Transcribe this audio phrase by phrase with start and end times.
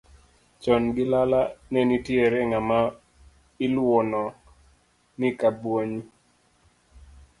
[0.61, 1.41] Chon gi lala
[1.71, 2.79] ne nitiere ng'ama
[3.65, 4.23] iluono
[5.19, 6.01] ni Kabonyi.